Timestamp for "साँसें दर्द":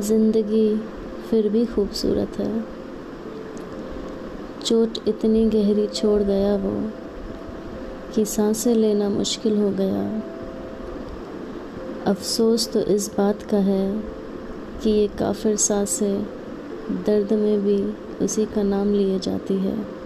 15.56-17.32